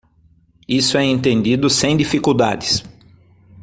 [0.67, 2.83] Isso é entendido sem dificuldades.